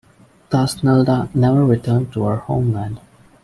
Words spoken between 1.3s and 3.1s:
never returned to her homeland.